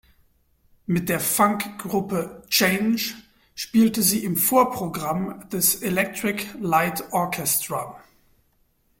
Mit 0.87 1.09
der 1.09 1.19
Funk-Gruppe 1.19 2.41
„Change“ 2.49 3.13
spielte 3.53 4.01
sie 4.01 4.23
im 4.23 4.35
Vorprogramm 4.35 5.47
des 5.49 5.75
Electric 5.83 6.43
Light 6.59 7.13
Orchestra. 7.13 8.01